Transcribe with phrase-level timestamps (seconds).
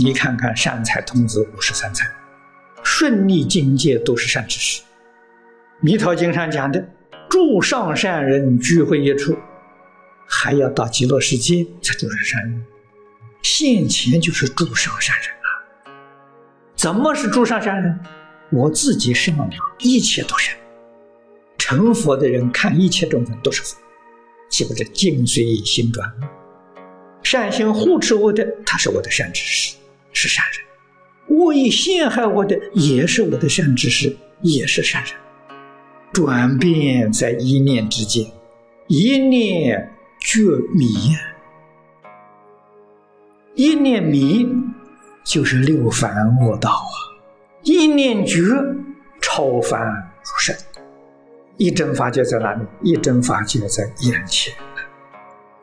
[0.00, 2.06] 你看看善财童子五十三参，
[2.84, 4.80] 顺利境界都是善知识。
[5.80, 6.88] 弥陀经上讲的，
[7.28, 9.36] 诸上善人聚会一处，
[10.28, 12.64] 还要到极乐世界才做成善人。
[13.42, 15.48] 现前就是诸上善人啊！
[16.76, 17.98] 怎么是诸上善人？
[18.50, 20.56] 我自己身上，一切都善。
[21.56, 23.76] 成佛的人看一切众生都是佛，
[24.48, 26.08] 岂不是境随心转？
[27.24, 29.76] 善心护持我的，他是我的善知识，
[30.18, 30.64] 是善人；
[31.28, 35.12] 恶意陷害我的，也是我的善知识，也是善人。
[36.12, 38.26] 转变在一念之间，
[38.88, 40.40] 一念觉
[40.74, 41.20] 迷呀，
[43.54, 44.48] 一念迷
[45.22, 46.96] 就是六凡恶道啊！
[47.62, 48.40] 一念觉
[49.20, 50.56] 超凡入圣，
[51.58, 52.64] 一真法界在哪里？
[52.82, 54.52] 一真法界在眼前，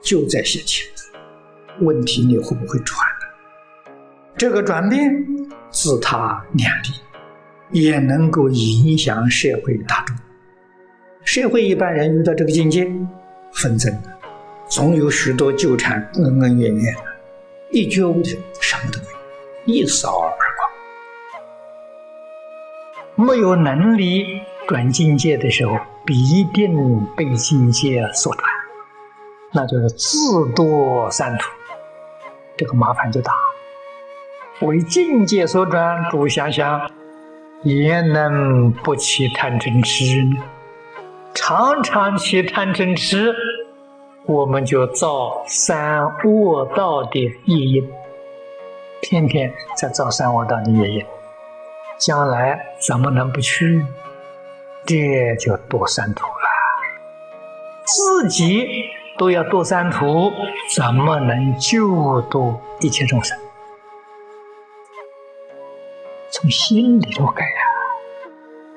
[0.01, 0.88] 就在眼前。
[1.81, 3.04] 问题你会不会转？
[4.38, 5.25] 这个转变
[5.72, 6.89] 自他两利，
[7.72, 10.16] 也能够影响社会大众。
[11.23, 12.83] 社会一般人遇到这个境界，
[13.53, 13.97] 纷争，
[14.69, 16.95] 总有许多纠缠，恩恩怨怨。
[17.72, 19.06] 一觉悟的，什么都没
[19.66, 20.30] 有，一扫而
[23.16, 23.28] 光。
[23.28, 28.44] 没有能力转境界的时候，必定被境界所转，
[29.53, 30.17] 那就是自
[30.53, 31.50] 堕三途。
[32.58, 33.33] 这个麻烦就大，
[34.61, 36.89] 为境界所转，诸想想，
[37.63, 40.27] 也能不起贪嗔痴？
[41.33, 43.35] 常常起贪嗔痴，
[44.25, 47.89] 我们就造三恶道的业因，
[49.01, 51.05] 天天在造三恶道的业因，
[51.97, 53.85] 将来怎么能不去？
[54.85, 56.49] 这就堕三途了，
[57.83, 58.67] 自己。
[59.17, 60.29] 都要堕三途，
[60.75, 63.38] 怎么能救度一切众生？
[66.35, 67.63] 从心里头改啊，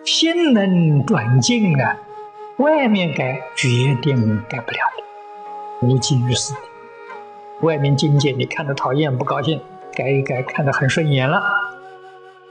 [0.05, 1.99] 心能转境啊，
[2.59, 6.55] 外面改决定改不了的，无济于事。
[7.63, 9.61] 外面境界你看着讨厌不高兴，
[9.93, 11.43] 改一改看着很顺眼了，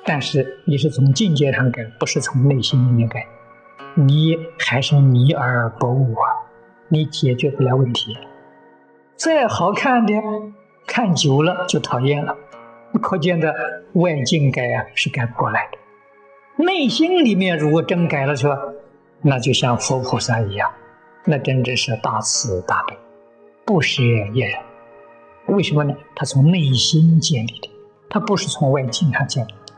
[0.04, 3.26] 但是你是从境界上改，不是从内心里面改，
[3.94, 6.52] 你还是迷而不悟啊。
[6.90, 8.18] 你解决不了问题，
[9.16, 10.14] 再好看的
[10.86, 12.36] 看久了就讨厌了，
[12.98, 13.54] 可见的
[13.94, 16.64] 外境改啊是改不过来的。
[16.64, 18.74] 内心里面如果真改了去了，
[19.22, 20.72] 那就像佛菩萨一样，
[21.26, 22.98] 那真正是大慈大悲，
[23.66, 24.60] 不食一人。
[25.48, 25.96] 为什么呢？
[26.16, 27.70] 他从内心建立的，
[28.10, 29.74] 他不是从外境上建立的。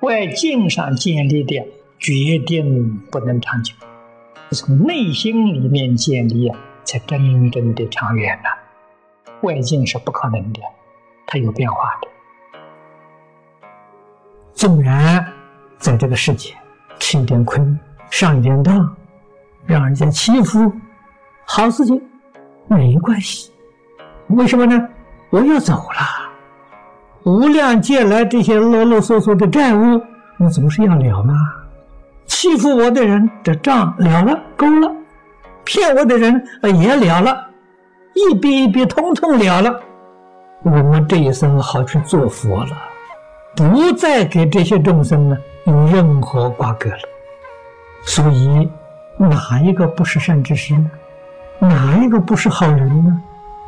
[0.00, 1.66] 外境上建立的
[1.98, 3.74] 决定不能长久。
[4.50, 6.52] 从内心里面建立，
[6.84, 8.50] 才真正的长远呐。
[9.40, 10.60] 外境是不可能的，
[11.26, 12.08] 它有变化的。
[14.54, 15.24] 纵然
[15.78, 16.54] 在这个世界
[16.98, 17.60] 吃一点亏、
[18.08, 18.88] 上一点当，
[19.66, 20.72] 让人家欺负，
[21.44, 22.00] 好事情
[22.68, 23.50] 没关系。
[24.28, 24.88] 为什么呢？
[25.30, 26.30] 我要走了，
[27.24, 30.00] 无量借来这些啰啰嗦嗦的债务，
[30.38, 31.34] 我总是要了嘛？
[32.26, 34.88] 欺负我的人，这账了了，够了；
[35.64, 37.46] 骗我的人也了了，
[38.14, 39.80] 一笔一笔通通了了。
[40.62, 42.76] 我们这一生好去做佛了，
[43.54, 46.98] 不再给这些众生呢有任何瓜葛了。
[48.06, 48.68] 所以，
[49.16, 50.90] 哪一个不是善知识呢？
[51.58, 53.22] 哪一个不是好人呢？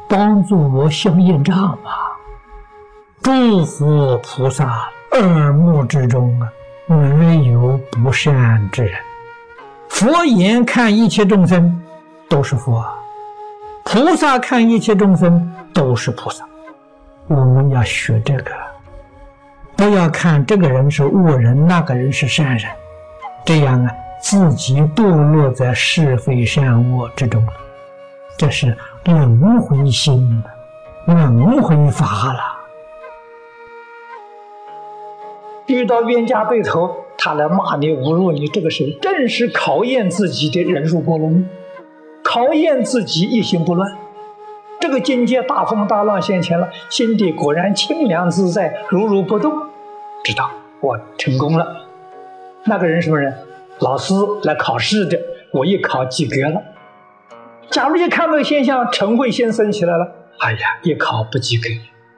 [0.09, 2.13] 帮助我消业障啊！
[3.23, 6.53] 诸佛菩萨耳目之中啊！
[6.87, 8.95] 没有不善之人。
[9.89, 11.83] 佛眼看一切众生
[12.29, 12.85] 都是佛，
[13.85, 16.45] 菩萨看一切众生都是菩萨。
[17.29, 18.53] 我们要学这个，
[19.77, 22.71] 不要看这个人是恶人，那个人是善人，
[23.45, 27.53] 这样啊，自己堕落在是非善恶之中了。
[28.39, 30.43] 这是轮回心，
[31.07, 32.41] 轮回法了。
[35.67, 41.45] 遇到冤家对头，他来骂你、侮辱你，这个时候正是考验自己的忍辱波罗蜜，
[42.22, 43.97] 考验自己一心不乱。
[44.79, 49.66] 这个境界大风大浪现前了，心地果然清凉自在，如如不动，
[50.27, 50.51] 知道
[50.81, 51.87] 我成功了。
[52.65, 53.33] 那个人什么人？
[53.78, 54.13] 老师
[54.43, 55.17] 来考试的，
[55.53, 56.61] 我一考及格了。
[57.71, 61.69] 假如一看到现象，嗔恚先生起来了，哎呀，一考不及格，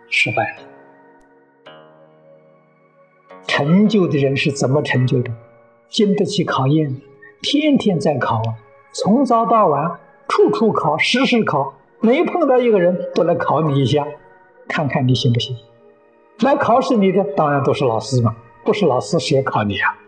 [0.08, 1.72] 失败了。
[3.46, 5.30] 成就的人是怎么成就的？
[5.90, 6.96] 经得起考验，
[7.42, 8.40] 天天在考，
[8.90, 14.06] 从早到晚，处处考，时时考，没碰到一个人都来考你一下，
[14.66, 15.54] 看看你行不行？
[16.40, 19.98] 来考试你的当然都是老师嘛，不是老师谁考你啊？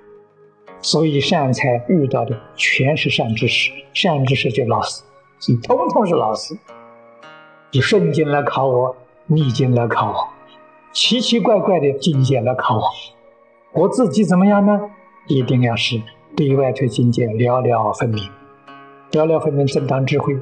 [0.80, 5.02] 所以善财遇到的全是善知识，善知识就老师，
[5.40, 6.56] 所以通通是老师。
[7.72, 8.96] 你顺境来考我，
[9.26, 10.28] 逆境来考我，
[10.92, 12.82] 奇奇怪怪的境界来考我，
[13.72, 14.80] 我自己怎么样呢？
[15.26, 16.00] 一定要是
[16.36, 18.28] 对外推境界了了分明，
[19.12, 20.38] 了了分明，正当智慧，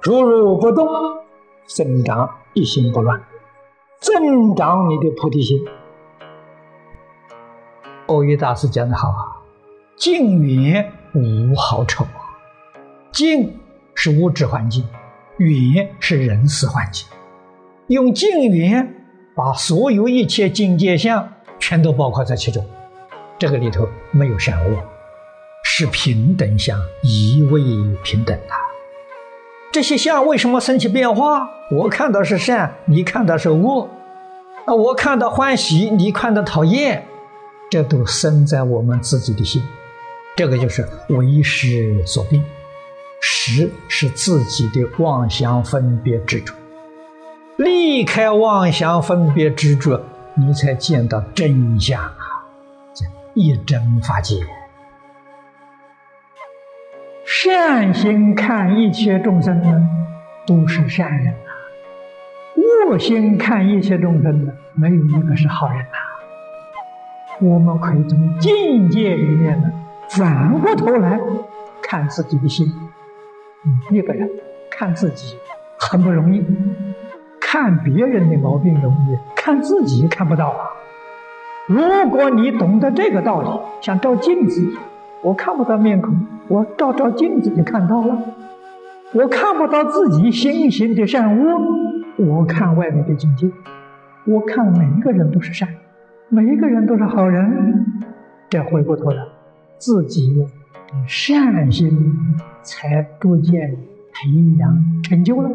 [0.00, 0.86] 如如不动，
[1.66, 3.20] 增长一心不乱，
[4.00, 5.58] 增长你的菩提心。
[8.06, 9.36] 欧耶大师讲的好啊。
[9.96, 12.06] 境缘无好丑，
[13.12, 13.60] 境
[13.94, 14.88] 是物质环境，
[15.36, 17.06] 缘是人事环境。
[17.88, 19.04] 用境缘
[19.36, 22.64] 把所有一切境界相全都包括在其中，
[23.38, 24.78] 这个里头没有善恶，
[25.62, 27.60] 是平等相，一味
[28.02, 28.54] 平等的。
[29.70, 31.50] 这些相为什么生起变化？
[31.70, 33.88] 我看到是善，你看到是恶，
[34.64, 37.06] 啊，我看到欢喜，你看到讨厌，
[37.70, 39.62] 这都生在我们自己的心。
[40.36, 42.44] 这个就是为识所定，
[43.20, 46.52] 识是自己的妄想分别执着，
[47.56, 50.02] 离开妄想分别执着，
[50.34, 52.16] 你才见到真相啊！
[53.34, 54.36] 一真法界，
[57.24, 59.88] 善心看一切众生呢，
[60.44, 61.32] 都是善人
[62.90, 65.98] 呐；恶心看一切众生的，没有一个是好人呐。
[67.40, 69.70] 我们可以从境界里面呢。
[70.08, 71.20] 反过头来
[71.80, 72.66] 看自己的心，
[73.90, 74.28] 一个人
[74.68, 75.36] 看自己
[75.78, 76.44] 很不容易，
[77.40, 80.66] 看别人的毛病容易，看自己看不到啊。
[81.68, 83.48] 如果你懂得这个道理，
[83.80, 84.68] 像照镜子，
[85.22, 88.18] 我看不到面孔，我照照镜子就看到了。
[89.12, 91.60] 我看不到自己心行的善恶，
[92.20, 93.50] 我看外面的境界，
[94.26, 95.68] 我看每一个人都是善，
[96.28, 97.86] 每一个人都是好人。
[98.50, 99.24] 这回过头来。
[99.78, 100.46] 自己的
[101.08, 101.90] 善心
[102.62, 103.74] 才逐渐
[104.12, 104.28] 培
[104.58, 105.50] 养成就了。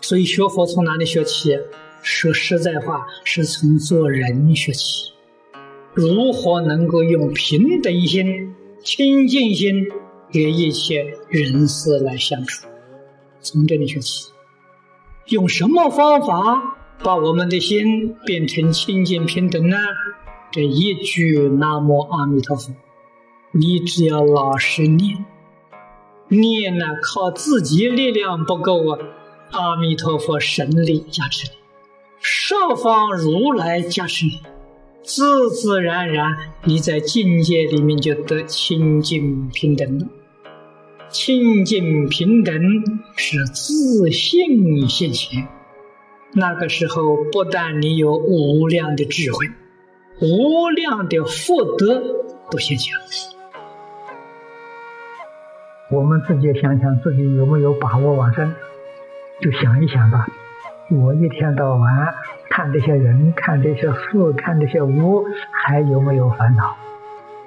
[0.00, 1.58] 所以学佛从哪里学起？
[2.02, 5.12] 说实在话，是从做人学起。
[5.92, 8.54] 如何能够用平等心、
[8.84, 9.88] 清净心
[10.30, 12.69] 与一切人事来相处？
[13.40, 14.30] 从这里学起。
[15.26, 19.76] 用什么方法把我们的心变成清净平等呢？
[20.52, 22.74] 这一句“南无阿弥陀佛”，
[23.52, 25.24] 你只要老实念，
[26.28, 28.98] 念呢靠自己力量不够啊，
[29.52, 31.52] 阿弥陀佛神力加持你，
[32.20, 34.40] 十方如来加持你，
[35.04, 40.06] 自自然然你在境界里面就得清净平等了。
[41.10, 42.54] 清净平等
[43.16, 45.48] 是自信现前，
[46.34, 49.46] 那个时候不但你有无量的智慧。
[50.20, 52.00] 无量的福德
[52.50, 52.94] 都现前。
[55.90, 58.54] 我们自己想想自己有没有把握往生，
[59.40, 60.28] 就想一想吧。
[60.90, 62.14] 我一天到晚
[62.50, 66.76] 看这些人，看这些事，看这些物，还有没有烦恼？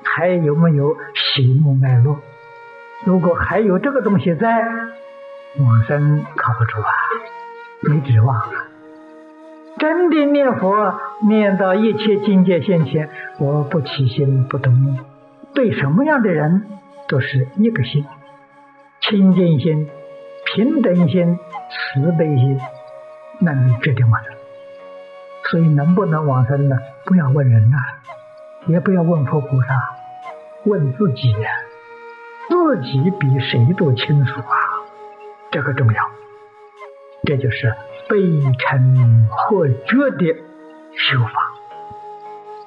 [0.03, 2.17] 还有没有喜怒哀乐？
[3.05, 4.61] 如果还有这个东西在，
[5.59, 6.91] 往生靠不住啊，
[7.81, 8.53] 没指望了。
[9.77, 14.99] 真的念佛，念到一切境界现前，我不起心不动念，
[15.53, 16.65] 对什么样的人
[17.07, 18.05] 都是一个心，
[19.01, 19.89] 清净心、
[20.55, 21.37] 平等心、
[21.69, 22.59] 慈悲心，
[23.39, 24.33] 那你决定往生。
[25.51, 26.77] 所以能不能往生呢？
[27.05, 27.77] 不要问人呐，
[28.67, 29.67] 也不要问佛菩萨，
[30.63, 31.49] 问自己呀，
[32.49, 34.55] 自己比谁都清楚啊，
[35.51, 36.03] 这个重要。
[37.23, 37.73] 这就是。
[38.09, 40.35] 悲嗔或觉的
[40.93, 41.53] 修法，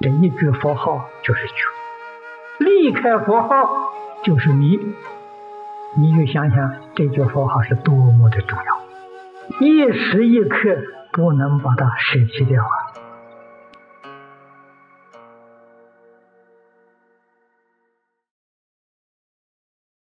[0.01, 1.53] 这一句佛号就是觉，
[2.57, 3.93] 离开佛号
[4.23, 4.95] 就是迷。
[5.95, 8.81] 你就想想这句佛号是多么的重要，
[9.61, 10.57] 一时一刻
[11.13, 12.76] 不能把它舍弃掉啊！